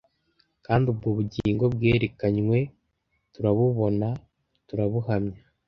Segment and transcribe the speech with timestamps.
[0.65, 2.57] Kandi ubwo Bugingo bwarerekanywe,
[3.33, 4.07] turabubona,
[4.67, 5.39] turabuhamya